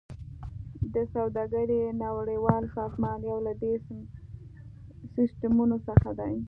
[0.93, 3.73] د سوداګرۍ نړیوال سازمان یو له دې
[5.15, 6.33] سیستمونو څخه دی